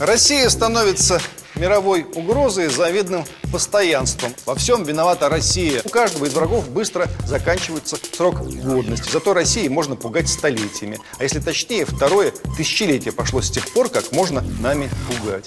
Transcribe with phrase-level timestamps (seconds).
[0.00, 1.20] Россия становится
[1.56, 4.32] мировой угрозой завидным постоянством.
[4.46, 5.82] Во всем виновата Россия.
[5.84, 9.10] У каждого из врагов быстро заканчивается срок годности.
[9.10, 11.00] Зато России можно пугать столетиями.
[11.18, 15.46] А если точнее, второе тысячелетие пошло с тех пор, как можно нами пугать.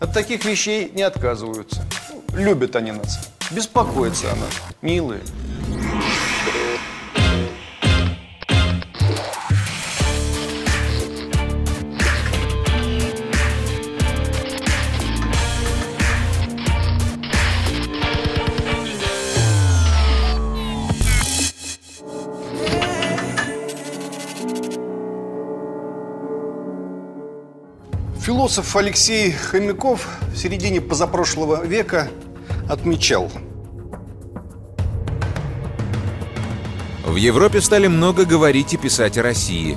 [0.00, 1.84] От таких вещей не отказываются.
[2.34, 3.30] Любят они нас.
[3.52, 4.50] Беспокоятся о нас.
[4.82, 5.22] Милые.
[28.48, 32.08] Философ Алексей Хомяков в середине позапрошлого века
[32.66, 33.30] отмечал.
[37.04, 39.76] В Европе стали много говорить и писать о России.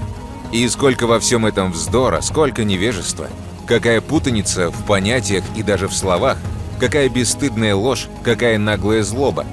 [0.54, 3.28] И сколько во всем этом вздора, сколько невежества.
[3.68, 6.38] Какая путаница в понятиях и даже в словах.
[6.80, 9.46] Какая бесстыдная ложь, какая наглая злоба.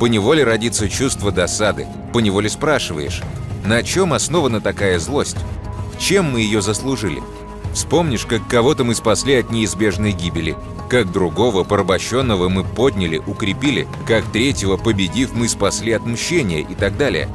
[0.00, 1.86] Поневоле родится чувство досады.
[2.14, 3.20] Поневоле спрашиваешь,
[3.66, 5.36] на чем основана такая злость?
[5.98, 7.22] Чем мы ее заслужили?
[7.72, 10.56] Вспомнишь, как кого-то мы спасли от неизбежной гибели,
[10.88, 16.96] как другого, порабощенного, мы подняли, укрепили, как третьего, победив, мы спасли от мщения и так
[16.96, 17.28] далее.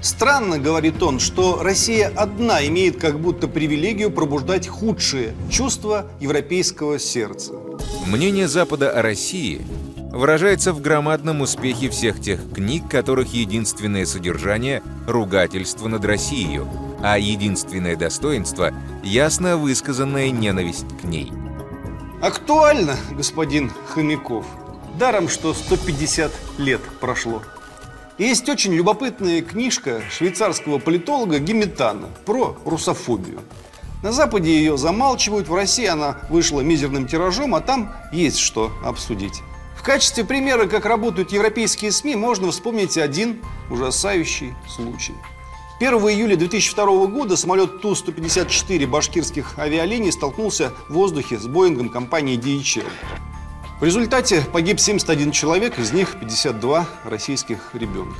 [0.00, 7.54] Странно, говорит он, что Россия одна имеет как будто привилегию пробуждать худшие чувства европейского сердца.
[8.06, 9.62] Мнение Запада о России
[10.12, 16.60] выражается в громадном успехе всех тех книг, которых единственное содержание– ругательство над Россией,
[17.02, 21.32] а единственное достоинство– ясно высказанная ненависть к ней.
[22.20, 24.46] Актуально, господин Хомяков.
[24.98, 27.42] Даром, что 150 лет прошло.
[28.18, 33.40] Есть очень любопытная книжка швейцарского политолога Геметана про русофобию.
[34.02, 39.42] На Западе ее замалчивают, в России она вышла мизерным тиражом, а там есть что обсудить.
[39.76, 45.14] В качестве примера, как работают европейские СМИ, можно вспомнить один ужасающий случай–
[45.78, 52.86] 1 июля 2002 года самолет Ту-154 башкирских авиалиний столкнулся в воздухе с Боингом компании DHL.
[53.78, 58.18] В результате погиб 71 человек, из них 52 российских ребенка.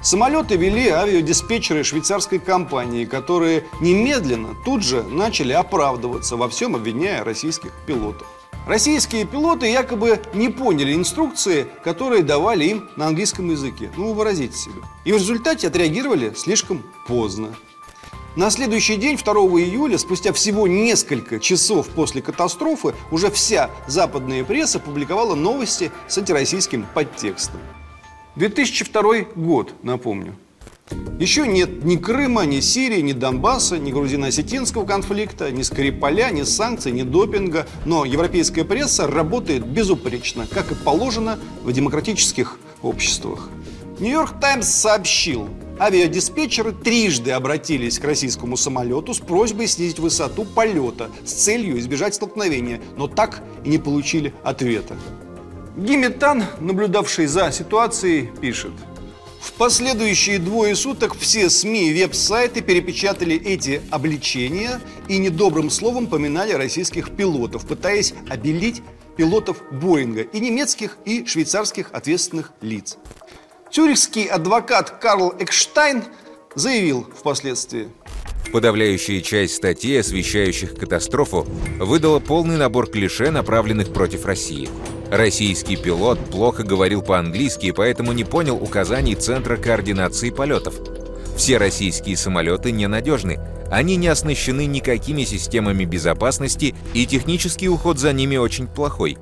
[0.00, 7.72] Самолеты вели авиадиспетчеры швейцарской компании, которые немедленно тут же начали оправдываться во всем, обвиняя российских
[7.84, 8.28] пилотов.
[8.66, 13.92] Российские пилоты якобы не поняли инструкции, которые давали им на английском языке.
[13.96, 14.82] Ну, выразите себе.
[15.04, 17.54] И в результате отреагировали слишком поздно.
[18.34, 24.80] На следующий день, 2 июля, спустя всего несколько часов после катастрофы, уже вся западная пресса
[24.80, 27.60] публиковала новости с антироссийским подтекстом.
[28.34, 30.34] 2002 год, напомню.
[31.18, 36.92] Еще нет ни Крыма, ни Сирии, ни Донбасса, ни грузино-осетинского конфликта, ни Скрипаля, ни санкций,
[36.92, 37.66] ни допинга.
[37.86, 43.48] Но европейская пресса работает безупречно, как и положено в демократических обществах.
[43.98, 45.48] Нью-Йорк Таймс сообщил,
[45.80, 52.82] авиадиспетчеры трижды обратились к российскому самолету с просьбой снизить высоту полета с целью избежать столкновения,
[52.98, 54.96] но так и не получили ответа.
[55.78, 58.72] Гиметан, наблюдавший за ситуацией, пишет–
[59.46, 66.52] в последующие двое суток все СМИ и веб-сайты перепечатали эти обличения и недобрым словом поминали
[66.52, 68.82] российских пилотов, пытаясь обелить
[69.16, 72.98] пилотов Боинга и немецких, и швейцарских ответственных лиц.
[73.70, 76.02] Цюрихский адвокат Карл Экштайн
[76.56, 77.88] заявил впоследствии.
[78.52, 81.46] Подавляющая часть статей, освещающих катастрофу,
[81.78, 84.68] выдала полный набор клише, направленных против России–
[85.10, 90.74] Российский пилот плохо говорил по-английски, поэтому не понял указаний Центра координации полетов.
[91.36, 93.38] Все российские самолеты ненадежны,
[93.70, 99.16] они не оснащены никакими системами безопасности, и технический уход за ними очень плохой.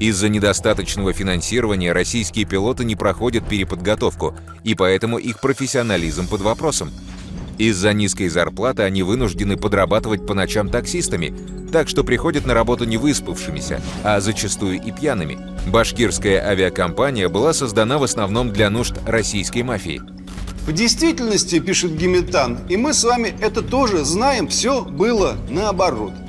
[0.00, 4.34] Из-за недостаточного финансирования российские пилоты не проходят переподготовку,
[4.64, 6.90] и поэтому их профессионализм под вопросом.
[7.58, 11.34] Из-за низкой зарплаты они вынуждены подрабатывать по ночам таксистами,
[11.72, 15.38] так что приходят на работу не выспавшимися, а зачастую и пьяными.
[15.68, 20.00] Башкирская авиакомпания была создана в основном для нужд российской мафии.
[20.66, 26.12] В действительности, пишет Геметан, и мы с вами это тоже знаем, все было наоборот–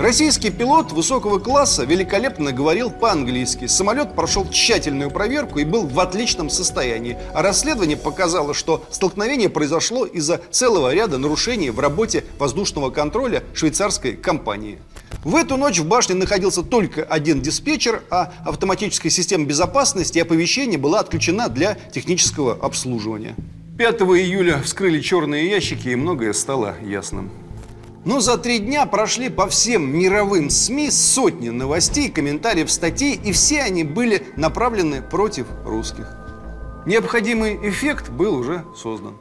[0.00, 3.66] Российский пилот высокого класса великолепно говорил по-английски.
[3.66, 7.18] Самолет прошел тщательную проверку и был в отличном состоянии.
[7.34, 14.16] А расследование показало, что столкновение произошло из-за целого ряда нарушений в работе воздушного контроля швейцарской
[14.16, 14.78] компании.
[15.22, 20.78] В эту ночь в башне находился только один диспетчер, а автоматическая система безопасности и оповещения
[20.78, 23.34] была отключена для технического обслуживания.
[23.76, 27.30] 5 июля вскрыли черные ящики, и многое стало ясным.
[28.04, 33.62] Но за три дня прошли по всем мировым СМИ сотни новостей, комментариев, статей, и все
[33.62, 36.16] они были направлены против русских.
[36.86, 39.18] Необходимый эффект был уже создан.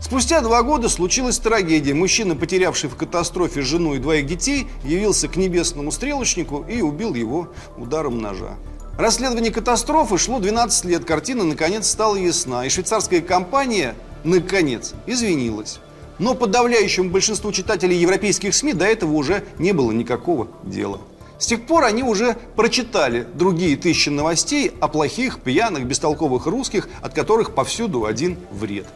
[0.00, 1.94] Спустя два года случилась трагедия.
[1.94, 7.50] Мужчина, потерявший в катастрофе жену и двоих детей, явился к небесному стрелочнику и убил его
[7.76, 8.56] ударом ножа.
[8.98, 11.04] Расследование катастрофы шло 12 лет.
[11.04, 12.66] Картина наконец стала ясна.
[12.66, 13.94] И швейцарская компания,
[14.24, 15.78] наконец, извинилась.
[16.22, 21.00] Но подавляющему большинству читателей европейских СМИ до этого уже не было никакого дела.
[21.40, 27.12] С тех пор они уже прочитали другие тысячи новостей о плохих, пьяных, бестолковых русских, от
[27.12, 28.86] которых повсюду один вред.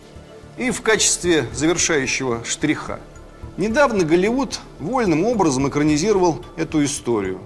[0.57, 3.01] И в качестве завершающего штриха.
[3.57, 7.41] Недавно Голливуд вольным образом экранизировал эту историю.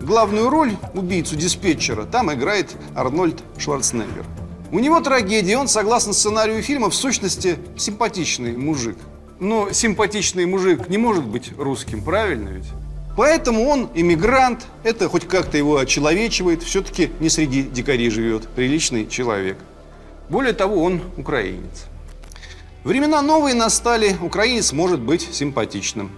[0.00, 4.24] Главную роль, убийцу диспетчера, там играет Арнольд Шварценеггер.
[4.72, 8.96] У него трагедия, он, согласно сценарию фильма, в сущности симпатичный мужик.
[9.40, 12.66] Но симпатичный мужик не может быть русским, правильно ведь?
[13.16, 19.56] Поэтому он иммигрант, это хоть как-то его очеловечивает, все-таки не среди дикарей живет, приличный человек.
[20.28, 21.86] Более того, он украинец.
[22.84, 26.10] Времена новые настали, украинец может быть симпатичным.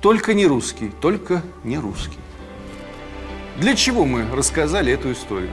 [0.00, 2.18] Только не русский, только не русский.
[3.58, 5.50] Для чего мы рассказали эту историю?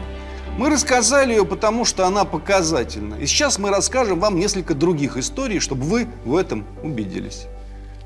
[0.60, 3.16] Мы рассказали ее, потому что она показательна.
[3.16, 7.46] И сейчас мы расскажем вам несколько других историй, чтобы вы в этом убедились.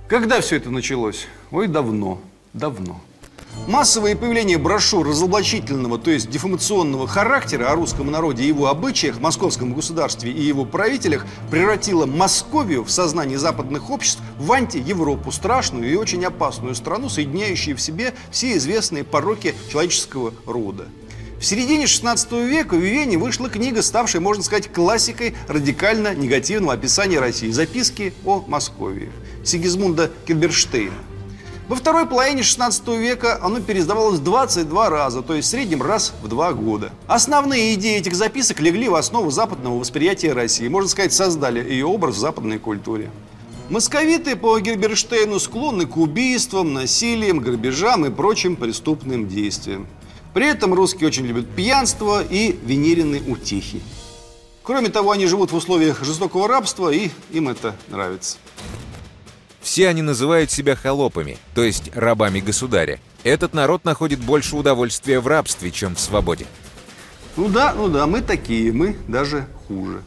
[0.08, 1.26] Когда все это началось?
[1.50, 2.22] Ой, давно,
[2.54, 3.02] давно.
[3.68, 9.74] Массовое появление брошюр разоблачительного, то есть дефамационного характера о русском народе и его обычаях, московском
[9.74, 16.24] государстве и его правителях превратило Московию в сознании западных обществ в анти-Европу, страшную и очень
[16.24, 20.86] опасную страну, соединяющую в себе все известные пороки человеческого рода.
[21.44, 27.19] В середине 16 века в Вене вышла книга, ставшая, можно сказать, классикой радикально негативного описания
[27.19, 29.12] России «Записки о Московии»
[29.44, 30.94] Сигизмунда Кильберштейна.
[31.68, 36.30] Во второй половине 16 века оно переиздавалось 22 раза, то есть в среднем раз в
[36.30, 36.94] два года.
[37.07, 42.16] Основные идеи этих записок легли в основу западного восприятия России, можно сказать, создали ее образ
[42.16, 43.12] в западной культуре.
[43.69, 49.88] Московиты по Гильберштейну склонны к убийствам, насилиям, грабежам и прочим преступным действиям.
[50.33, 53.81] При этом русские очень любят пьянство и венерины утехи.
[54.63, 58.38] Кроме того, они живут в условиях жестокого рабства, и им это нравится.
[59.62, 63.00] Все они называют себя холопами, то есть рабами государя.
[63.24, 66.45] Этот народ находит больше удовольствия в рабстве, чем в свободе.
[67.38, 70.03] Ну да, ну да, мы такие, мы даже хуже.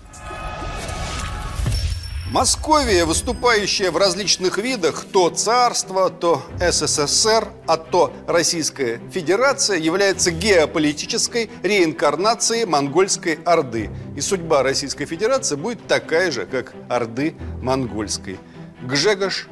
[2.36, 11.48] Московия, выступающая в различных видах, то царство, то СССР, а то Российская Федерация, является геополитической
[11.62, 13.88] реинкарнацией монгольской Орды.
[14.16, 18.38] И судьба Российской Федерации будет такая же, как Орды монгольской.
[18.82, 19.48] Гжегош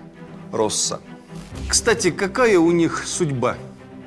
[0.52, 1.00] Росса.
[1.66, 3.56] Кстати, какая у них судьба?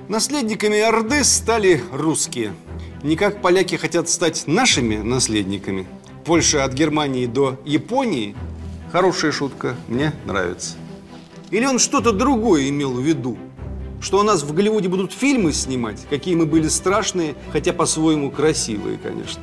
[0.07, 2.53] Наследниками Орды стали русские.
[3.01, 5.87] Не как поляки хотят стать нашими наследниками.
[6.25, 8.35] Польша от Германии до Японии–
[8.91, 10.75] Хорошая шутка, мне нравится.
[11.51, 13.37] Или он что-то другое имел в виду?
[13.99, 18.97] Что у нас в Голливуде будут фильмы снимать, какие мы были страшные, хотя по-своему красивые,
[18.97, 19.41] конечно.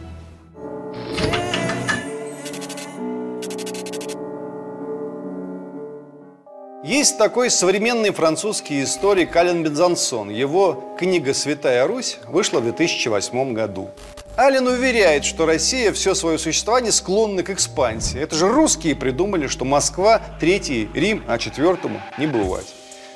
[6.85, 10.31] Есть такой современный французский историк Ален Бензансон.
[10.31, 13.91] Его книга «Святая Русь» вышла в 2008 году.
[14.37, 18.21] Аллен уверяет, что Россия все свое существование склонна к экспансии.
[18.21, 22.67] Это же русские придумали, что Москва– третий Рим, а четвертому не бывать.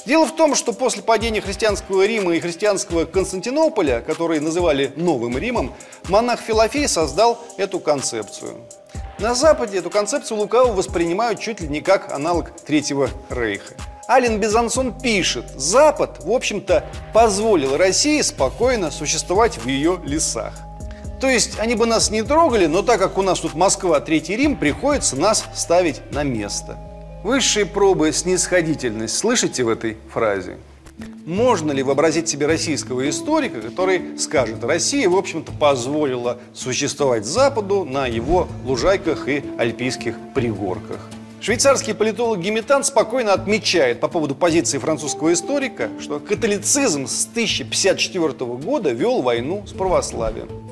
[0.07, 5.75] Дело в том, что после падения христианского Рима и христианского Константинополя, которые называли Новым Римом,
[6.09, 8.55] монах Филофей создал эту концепцию.
[9.19, 13.75] На Западе эту концепцию лукаво воспринимают чуть ли не как аналог Третьего Рейха.
[14.09, 20.55] Ален Безансон пишет, Запад, в общем-то, позволил России спокойно существовать в ее лесах.
[21.21, 24.37] То есть они бы нас не трогали, но так как у нас тут Москва, Третий
[24.37, 26.79] Рим, приходится нас ставить на место.
[27.25, 30.59] Высшие пробы снисходительность слышите в этой фразе?
[31.27, 38.07] Можно ли вообразить себе российского историка, который скажет, Россия, в общем-то, позволила существовать Западу на
[38.07, 41.01] его лужайках и альпийских пригорках?
[41.41, 48.91] Швейцарский политолог Геметан спокойно отмечает по поводу позиции французского историка, что католицизм с 1054 года
[48.91, 50.68] вел войну с православием.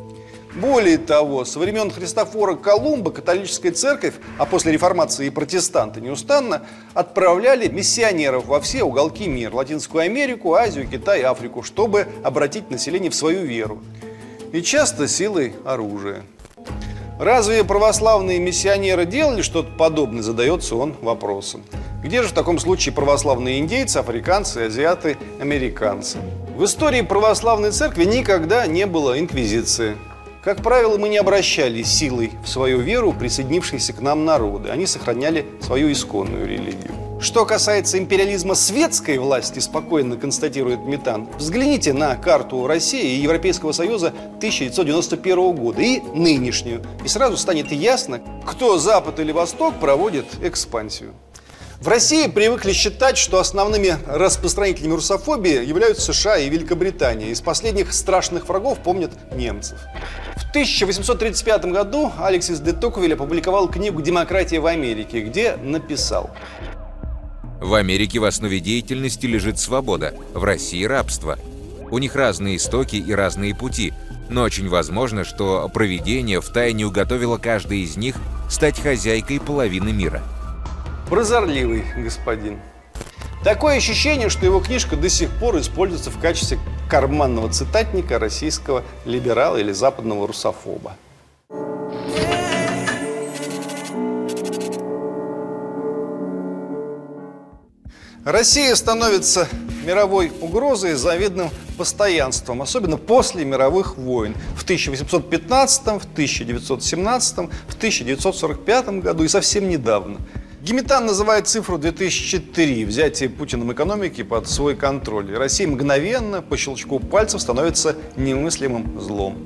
[0.57, 6.63] Более того, со времен Христофора Колумба католическая церковь, а после реформации и протестанты неустанно
[6.95, 13.15] отправляли миссионеров во все уголки мира, Латинскую Америку, Азию, Китай, Африку, чтобы обратить население в
[13.15, 13.83] свою веру.
[14.53, 16.23] И часто силой оружия.
[17.19, 21.65] Разве православные миссионеры делали что-то подобное, задается он вопросом.
[22.03, 26.17] Где же в таком случае православные индейцы, африканцы, азиаты, американцы?
[26.57, 29.97] В истории православной церкви никогда не было инквизиции.
[30.47, 34.69] Как правило, мы не обращали силой в свою веру присоединившиеся к нам народы.
[34.69, 36.93] Они сохраняли свою исконную религию.
[37.21, 44.13] Что касается империализма светской власти, спокойно констатирует Метан, взгляните на карту России и Европейского Союза
[44.37, 51.15] 1991 года и нынешнюю, и сразу станет ясно, кто Запад или Восток проводит экспансию.
[51.81, 57.31] В России привыкли считать, что основными распространителями русофобии являются США и Великобритания.
[57.31, 59.79] Из последних страшных врагов помнят немцев.
[60.37, 66.31] В 1835 году Алексис де Токвиль опубликовал книгу «Демократия в Америке», где написал
[67.61, 71.39] в Америке в основе деятельности лежит свобода, в России– рабство.
[71.91, 73.93] У них разные истоки и разные пути,
[74.29, 78.17] но очень возможно, что провидение втайне уготовило каждой из них
[78.51, 80.23] стать хозяйкой половины мира.
[81.09, 82.59] Прозорливый господин.
[83.45, 86.59] Такое ощущение, что его книжка до сих пор используется в качестве
[86.91, 90.97] карманного цитатника российского либерала или западного русофоба.
[98.25, 99.47] Россия становится
[99.85, 107.37] мировой угрозой завидным постоянством, особенно после мировых войн в 1815, в 1917,
[107.69, 110.19] в 1945 году и совсем недавно.
[110.67, 115.33] Геметан называет цифру 2003– взятие Путиным экономики под свой контроль.
[115.33, 119.39] Россия мгновенно, по щелчку пальцев, становится немыслимым злом.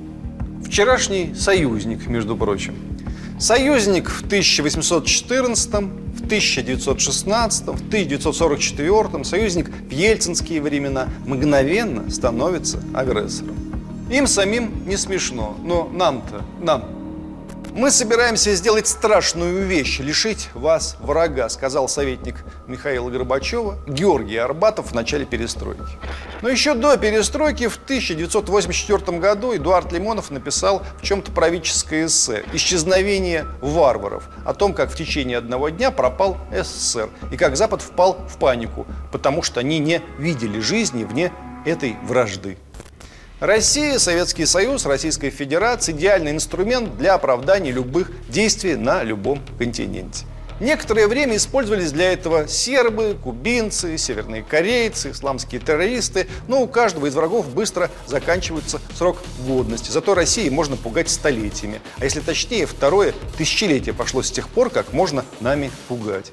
[0.65, 2.73] Вчерашний союзник, между прочим.
[3.39, 13.57] Союзник в 1814 в 1916 в 1944 союзник в ельцинские времена мгновенно становится агрессором.
[14.09, 17.00] Им самим не смешно, но нам-то, нам
[17.73, 22.35] мы собираемся сделать страшную вещь– лишить вас врага, сказал советник
[22.67, 25.81] Михаила Горбачева Георгий Арбатов в начале перестройки.
[26.41, 33.45] Но еще до перестройки в 1984 году Эдуард Лимонов написал в чем-то правительское эссе «Исчезновение
[33.61, 38.37] варваров» о том, как в течение одного дня пропал СССР и как Запад впал в
[38.37, 41.31] панику, потому что они не видели жизни вне
[41.65, 42.57] этой вражды.
[43.41, 50.25] Россия, Советский Союз, Российская Федерация– идеальный инструмент для оправдания любых действий на любом континенте.
[50.59, 57.15] Некоторое время использовались для этого сербы, кубинцы, северные корейцы, исламские террористы, но у каждого из
[57.15, 59.17] врагов быстро заканчивается срок
[59.47, 59.89] годности.
[59.89, 61.81] Зато России можно пугать столетиями.
[61.97, 66.31] А если точнее, второе тысячелетие пошло с тех пор, как можно нами пугать.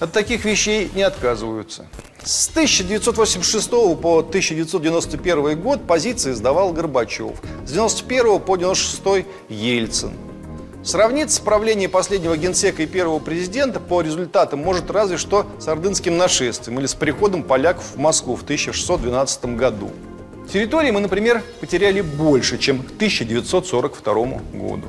[0.00, 1.86] От таких вещей не отказываются.
[2.24, 7.32] С 1986 по 1991 год позиции сдавал Горбачев.
[7.66, 10.12] С 1991 по 1996 Ельцин.
[10.82, 16.80] Сравнить правление последнего генсека и первого президента по результатам может разве что с ордынским нашествием
[16.80, 19.90] или с приходом поляков в Москву в 1612 году.
[20.50, 24.14] Территории мы, например, потеряли больше, чем к 1942
[24.54, 24.86] году.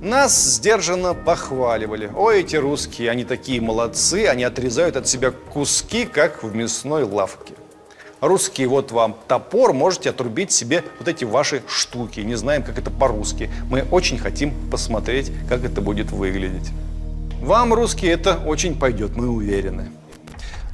[0.00, 2.08] Нас сдержанно похваливали.
[2.14, 7.54] Ой, эти русские, они такие молодцы, они отрезают от себя куски, как в мясной лавке.
[8.20, 12.20] Русские, вот вам топор, можете отрубить себе вот эти ваши штуки.
[12.20, 13.50] Не знаем, как это по-русски.
[13.68, 16.70] Мы очень хотим посмотреть, как это будет выглядеть.
[17.40, 19.90] Вам, русские, это очень пойдет, мы уверены.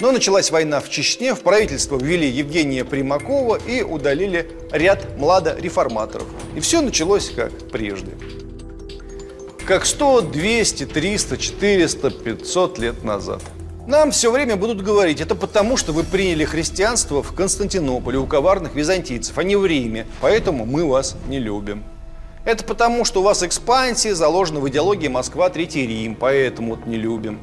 [0.00, 6.26] Но началась война в Чечне, в правительство ввели Евгения Примакова и удалили ряд младореформаторов.
[6.54, 8.10] И все началось как прежде
[9.64, 13.40] как 100, 200, 300, 400, 500 лет назад.
[13.86, 18.74] Нам все время будут говорить, это потому, что вы приняли христианство в Константинополе у коварных
[18.74, 21.84] византийцев, а не в Риме, поэтому мы вас не любим.
[22.44, 26.96] Это потому, что у вас экспансия заложена в идеологии Москва, Третий Рим, поэтому вот не
[26.96, 27.40] любим.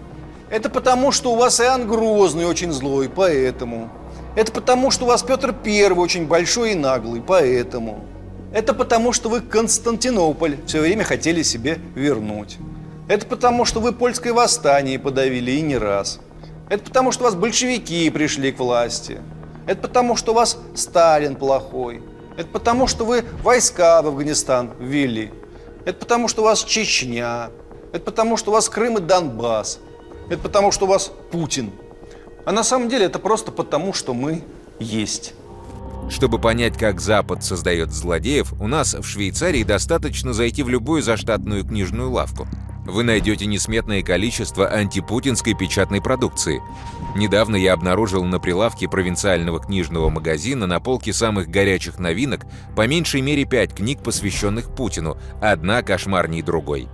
[0.50, 3.90] Это потому, что у вас Иоанн Грозный очень злой, поэтому.
[4.36, 8.06] Это потому, что у вас Петр Первый очень большой и наглый, поэтому.
[8.54, 12.58] Это потому, что вы Константинополь все время хотели себе вернуть.
[13.08, 16.20] Это потому, что вы польское восстание подавили и не раз.
[16.70, 19.20] Это потому, что вас большевики пришли к власти.
[19.68, 22.04] Это потому, что у вас Сталин плохой.
[22.38, 25.32] Это потому, что вы войска в Афганистан ввели.
[25.86, 27.50] Это потому, что у вас Чечня.
[27.94, 29.80] Это потому, что у вас Крым и Донбасс.
[30.30, 31.72] Это потому, что у вас Путин.
[32.46, 34.44] А на самом деле это просто потому, что мы
[34.80, 35.34] есть.
[36.10, 41.64] Чтобы понять, как Запад создает злодеев, у нас в Швейцарии достаточно зайти в любую заштатную
[41.64, 42.48] книжную лавку.
[42.86, 46.62] вы найдете несметное количество антипутинской печатной продукции.
[47.16, 53.22] Недавно я обнаружил на прилавке провинциального книжного магазина на полке самых горячих новинок по меньшей
[53.22, 56.88] мере пять книг, посвященных Путину, одна кошмарней другой.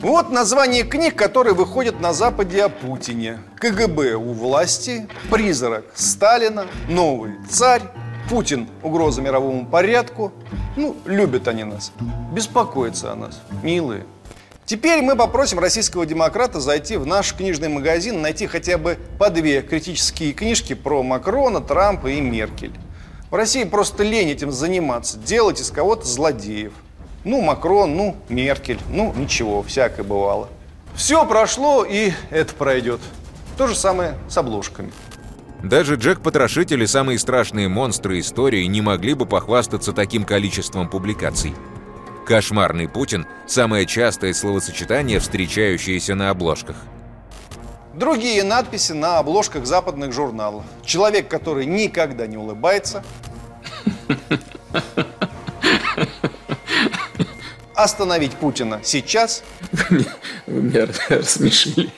[0.00, 3.40] Вот название книг, которые выходят на Западе о Путине.
[3.56, 7.82] КГБ у власти, призрак Сталина, новый царь,
[8.30, 10.30] Путин– угроза мировому порядку.
[10.76, 11.90] Ну, любят они нас,
[12.32, 14.06] беспокоятся о нас, милые.
[14.64, 19.62] Теперь мы попросим российского демократа зайти в наш книжный магазин, найти хотя бы по две
[19.62, 22.70] критические книжки про Макрона, Трампа и Меркель.
[23.32, 26.72] В России просто лень этим заниматься, делать из кого-то злодеев.
[27.24, 30.48] Ну, Макрон, ну, Меркель, ну, ничего, всякое бывало.
[30.94, 33.00] Все прошло, и это пройдет.
[33.58, 34.92] То же самое с обложками.
[35.62, 41.54] Даже Джек-потрошитель и самые страшные монстры истории не могли бы похвастаться таким количеством публикаций.
[42.26, 46.76] «Кошмарный Путин»— самое частое словосочетание, встречающееся на обложках.
[47.94, 50.64] Другие надписи на обложках западных журналов.
[50.84, 53.04] Человек, который никогда не улыбается.
[57.74, 59.42] Остановить Путина сейчас.
[59.72, 60.06] Вы
[60.46, 61.90] меня рассмешили.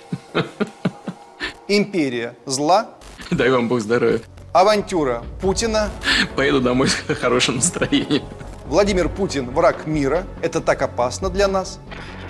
[1.68, 2.88] Империя зла.
[3.36, 4.20] Дай вам Бог здоровья.
[4.52, 5.88] Авантюра Путина.
[6.36, 8.24] Поеду домой с хорошим настроением.
[8.66, 10.26] Владимир Путин– враг мира.
[10.42, 11.78] Это так опасно для нас.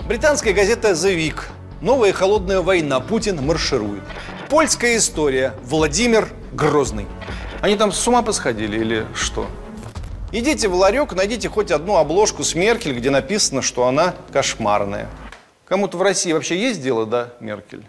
[0.07, 1.41] Британская газета «The Week».
[1.81, 3.01] Новая холодная война.
[3.01, 4.03] Путин марширует.
[4.49, 5.55] Польская история.
[5.65, 7.07] Владимир Грозный.
[7.61, 9.49] Они там с ума посходили или что?
[10.31, 15.09] Идите в ларек, найдите хоть одну обложку с Меркель, где написано, что она кошмарная.
[15.67, 17.85] Кому-то в России вообще есть дело, да, Меркель?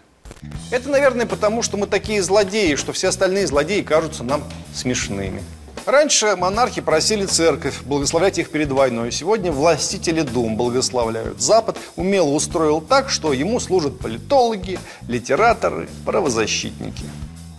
[0.70, 4.42] Это, наверное, потому, что мы такие злодеи, что все остальные злодеи кажутся нам
[4.74, 5.42] смешными.
[5.86, 9.12] Раньше монархи просили церковь благословлять их перед войной.
[9.12, 11.40] Сегодня властители дум благословляют.
[11.42, 17.04] Запад умело устроил так, что ему служат политологи, литераторы, правозащитники.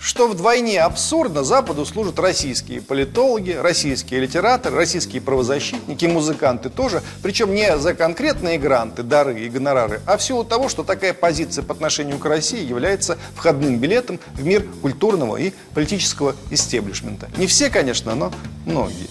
[0.06, 7.76] Что вдвойне абсурдно, Западу служат российские политологи, российские литераторы, российские правозащитники, музыканты тоже, причем не
[7.80, 12.20] за конкретные гранты, дары и гонорары, а в силу того, что такая позиция по отношению
[12.20, 17.28] к России является входным билетом в мир культурного и политического истеблишмента.
[17.38, 18.32] Не все, конечно, но
[18.68, 19.08] многие.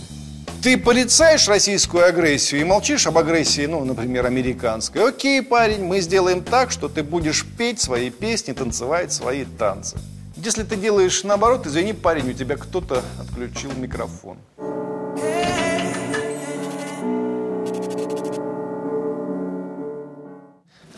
[0.62, 5.08] Ты порицаешь российскую агрессию и молчишь об агрессии, ну, например, американской.
[5.08, 9.98] Окей, парень, мы сделаем так, что ты будешь петь свои песни, танцевать свои танцы.
[10.44, 14.36] Если ты делаешь наоборот, извини, парень, у тебя кто-то отключил микрофон.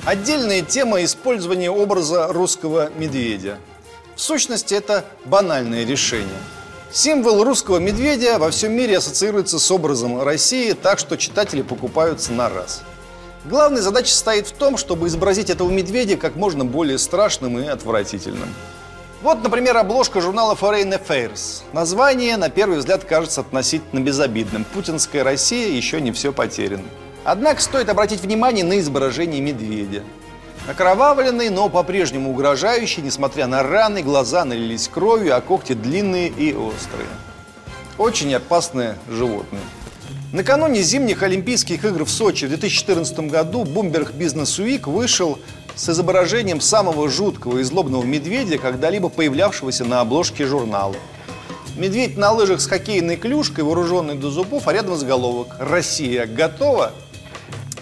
[0.04, 3.58] Отдельная тема использования образа русского медведя.
[4.16, 6.40] В сущности, это банальное решение.
[6.90, 12.48] Символ русского медведя во всем мире ассоциируется с образом России, так что читатели покупаются на
[12.48, 12.82] раз.
[13.44, 18.48] Главная задача состоит в том, чтобы изобразить этого медведя как можно более страшным и отвратительным.
[19.26, 21.64] Вот, например, обложка журнала Foreign Affairs.
[21.72, 24.64] Название, на первый взгляд, кажется относительно безобидным.
[24.72, 26.84] Путинская Россия еще не все потеряно.
[27.24, 30.04] Однако стоит обратить внимание на изображение медведя.
[30.68, 37.08] Окровавленный, но по-прежнему угрожающий, несмотря на раны, глаза налились кровью, а когти длинные и острые.
[37.98, 39.62] Очень опасное животное.
[40.32, 45.40] Накануне зимних Олимпийских игр в Сочи в 2014 году Bloomberg Business Week вышел
[45.76, 50.96] с изображением самого жуткого и злобного медведя, когда-либо появлявшегося на обложке журнала.
[51.76, 56.92] Медведь на лыжах с хоккейной клюшкой, вооруженный до зубов, а рядом заголовок «Россия готова?».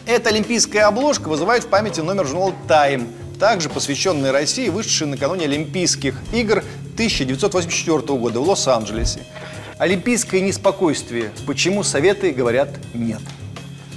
[0.04, 6.16] Эта олимпийская обложка вызывает в памяти номер журнала «Тайм», также посвященный России, вышедший накануне Олимпийских
[6.32, 9.20] игр 1984 года в Лос-Анджелесе.
[9.78, 11.30] Олимпийское неспокойствие.
[11.46, 13.20] Почему Советы говорят «нет».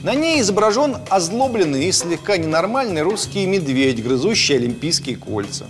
[0.03, 5.65] На ней изображен озлобленный и слегка ненормальный русский медведь, грызущий олимпийские кольца.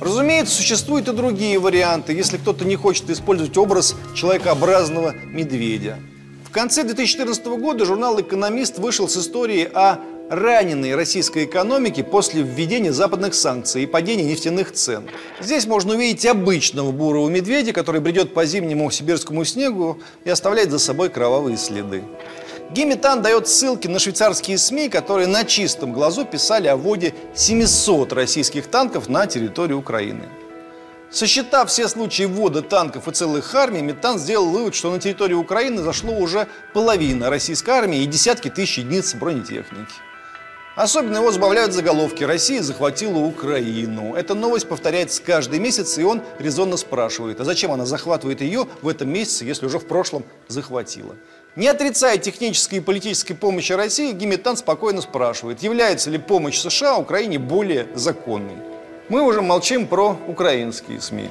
[0.00, 5.98] Разумеется, существуют и другие варианты, если кто-то не хочет использовать образ человекообразного медведя.
[6.44, 9.98] В конце 2014 года журнал «Экономист» вышел с историей о
[10.30, 15.04] раненой российской экономике после введения западных санкций и падения нефтяных цен.
[15.40, 20.78] Здесь можно увидеть обычного бурого медведя, который бредет по зимнему сибирскому снегу и оставляет за
[20.78, 22.04] собой кровавые следы.
[22.72, 28.68] Геметан дает ссылки на швейцарские СМИ, которые на чистом глазу писали о вводе 700 российских
[28.68, 30.28] танков на территорию Украины.
[31.10, 35.82] Сосчитав все случаи ввода танков и целых армий, Метан сделал вывод, что на территории Украины
[35.82, 39.94] зашло уже половина российской армии и десятки тысяч единиц бронетехники.
[40.76, 44.14] Особенно его забавляют заголовки «Россия захватила Украину».
[44.14, 48.86] Эта новость повторяется каждый месяц, и он резонно спрашивает, а зачем она захватывает ее в
[48.86, 51.16] этом месяце, если уже в прошлом захватила?
[51.56, 57.40] Не отрицая технической и политической помощи России, Гимитан спокойно спрашивает, является ли помощь США Украине
[57.40, 58.56] более законной.
[59.08, 61.28] Мы уже молчим про украинские СМИ.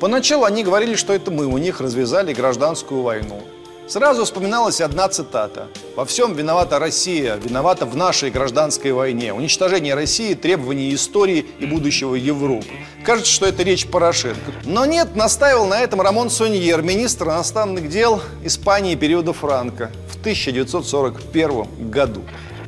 [0.00, 3.40] Поначалу они говорили, что это мы у них развязали гражданскую войну.
[3.88, 5.68] Сразу вспоминалась одна цитата.
[5.96, 9.32] «Во всем виновата Россия, виновата в нашей гражданской войне.
[9.32, 12.66] Уничтожение России, требования истории и будущего Европы».
[13.02, 14.52] Кажется, что это речь Порошенко.
[14.64, 21.90] Но нет, настаивал на этом Рамон Соньер, министр иностранных дел Испании периода Франка в 1941
[21.90, 22.20] году.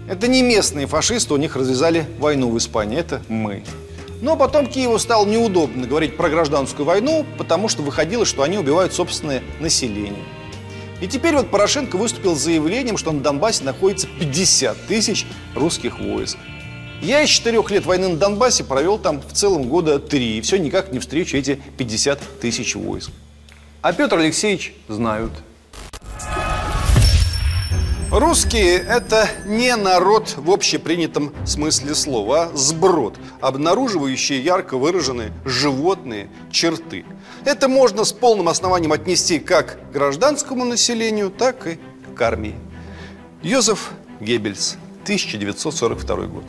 [0.08, 3.62] Это не местные фашисты у них развязали войну в Испании, это мы.
[4.22, 8.94] Но потом Киеву стало неудобно говорить про гражданскую войну, потому что выходило, что они убивают
[8.94, 10.24] собственное население.
[11.00, 16.36] И теперь вот Порошенко выступил с заявлением, что на Донбассе находится 50 тысяч русских войск.
[17.00, 20.58] Я из четырех лет войны на Донбассе провел там в целом года три, и все
[20.58, 23.10] никак не встречу эти 50 тысяч войск.
[23.80, 25.32] А Петр Алексеевич знают–
[28.10, 37.04] Русские– это не народ в общепринятом смысле слова, а сброд, обнаруживающий ярко выраженные животные черты.
[37.44, 41.78] Это можно с полным основанием отнести как к гражданскому населению, так и
[42.16, 42.56] к армии.
[43.42, 46.44] Йозеф Геббельс, 1942 год.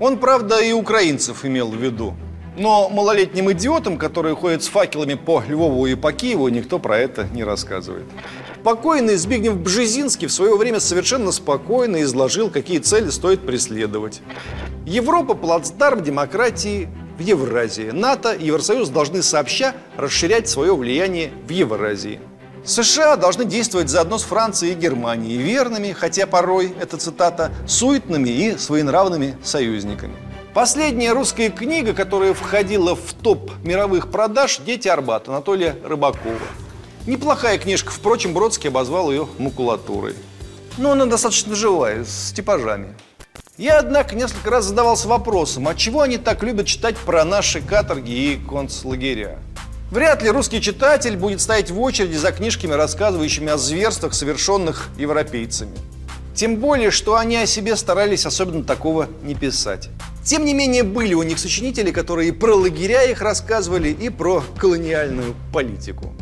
[0.00, 2.14] Он, правда, и украинцев имел в виду.
[2.58, 7.26] Но малолетним идиотам, которые ходят с факелами по Львову и по Киеву, никто про это
[7.32, 8.04] не рассказывает.
[8.64, 14.20] Покойный Збигнев Бжезинский в свое время совершенно спокойно изложил, какие цели стоит преследовать.
[14.86, 17.90] Европа– плацдарм демократии в Евразии.
[17.90, 22.20] НАТО и Евросоюз должны сообща расширять свое влияние в Евразии.
[22.64, 28.56] США должны действовать заодно с Францией и Германией, верными, хотя порой, это цитата, суетными и
[28.56, 30.14] своенравными союзниками.
[30.54, 36.38] Последняя русская книга, которая входила в топ мировых продаж «Дети Арбата» Анатолия Рыбакова.
[37.04, 40.14] Неплохая книжка, впрочем, Бродский обозвал ее макулатурой.
[40.78, 42.94] Но она достаточно живая, с типажами.
[43.58, 48.12] Я, однако, несколько раз задавался вопросом, от чего они так любят читать про наши каторги
[48.12, 49.40] и концлагеря.
[49.90, 55.76] Вряд ли русский читатель будет стоять в очереди за книжками, рассказывающими о зверствах, совершенных европейцами.
[56.34, 59.90] Тем более, что они о себе старались особенно такого не писать.
[60.24, 64.42] Тем не менее, были у них сочинители, которые и про лагеря их рассказывали, и про
[64.56, 66.14] колониальную политику.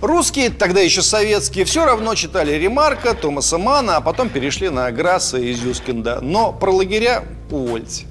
[0.00, 5.38] Русские, тогда еще советские, все равно читали Ремарка, Томаса Мана, а потом перешли на Грасса
[5.38, 6.20] и Зюскинда.
[6.20, 8.06] Но про лагеря увольте.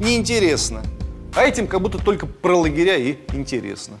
[0.00, 0.82] Неинтересно.
[1.34, 3.98] А этим как будто только про лагеря и интересно.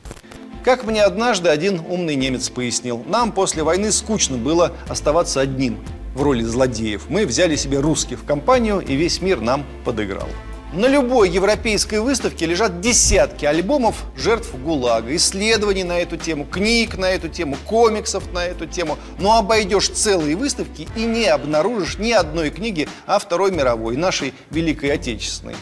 [0.64, 5.78] Как мне однажды один умный немец пояснил, нам после войны скучно было оставаться одним
[6.14, 7.08] в роли злодеев.
[7.08, 10.28] Мы взяли себе русских в компанию, и весь мир нам подыграл.
[10.72, 17.06] На любой европейской выставке лежат десятки альбомов жертв ГУЛАГа, исследований на эту тему, книг на
[17.10, 18.98] эту тему, комиксов на эту тему.
[19.18, 24.92] Но обойдешь целые выставки и не обнаружишь ни одной книги о Второй мировой, нашей Великой
[24.92, 25.56] Отечественной.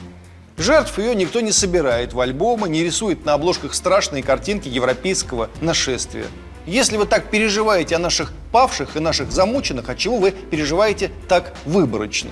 [0.58, 6.26] Жертв ее никто не собирает в альбомы, не рисует на обложках страшные картинки европейского нашествия.
[6.66, 11.54] Если вы так переживаете о наших павших и наших замученных, от чего вы переживаете так
[11.64, 12.30] выборочно?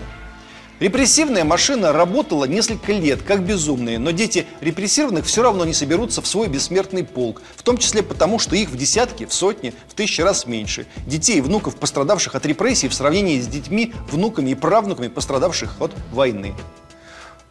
[0.85, 6.27] Репрессивная машина работала несколько лет, как безумные, но дети репрессированных все равно не соберутся в
[6.27, 10.21] свой бессмертный полк, в том числе потому, что их в десятки, в сотни, в тысячи
[10.21, 10.87] раз меньше.
[11.07, 15.93] Детей и внуков, пострадавших от репрессий, в сравнении с детьми, внуками и правнуками, пострадавших от
[16.13, 16.55] войны.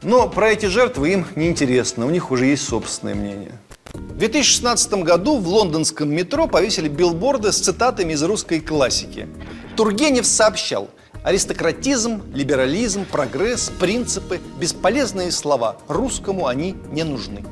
[0.04, 3.58] Но про эти жертвы им не интересно, у них уже есть собственное мнение.
[3.93, 9.28] В 2016 году в лондонском метро повесили билборды с цитатами из русской классики.
[9.76, 10.91] Тургенев сообщал–
[11.24, 15.78] Аристократизм, либерализм, прогресс, принципы– бесполезные слова.
[15.88, 17.46] Русскому они не нужны.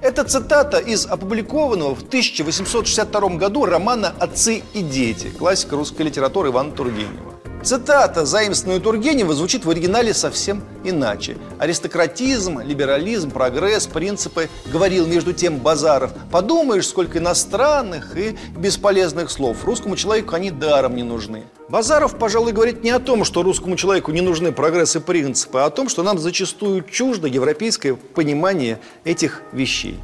[0.00, 6.72] Это цитата из опубликованного в 1862 году романа «Отцы и дети» классика русской литературы Ивана
[6.72, 7.34] Тургенева.
[7.64, 11.38] Цитата, заимствованная Тургенева, звучит в оригинале совсем иначе.
[11.58, 16.12] Аристократизм, либерализм, прогресс, принципы, говорил между тем Базаров.
[16.30, 19.64] Подумаешь, сколько иностранных и бесполезных слов.
[19.64, 21.44] Русскому человеку они даром не нужны.
[21.74, 25.64] Базаров, пожалуй, говорит не о том, что русскому человеку не нужны прогресс и принципы, а
[25.64, 29.98] о том, что нам зачастую чуждо европейское понимание этих вещей.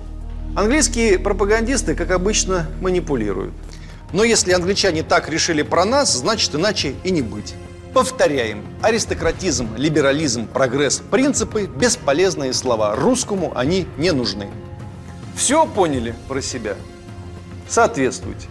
[0.57, 3.55] Английские пропагандисты, как обычно, манипулируют.
[4.13, 7.55] Но если англичане так решили про нас, значит иначе и не быть.
[7.95, 8.65] Повторяем.
[8.83, 12.97] Аристократизм, либерализм, прогресс, принципы– бесполезные слова.
[12.97, 14.51] Русскому они не нужны.
[15.37, 16.75] Все поняли про себя?
[17.69, 18.49] Соответствуйте.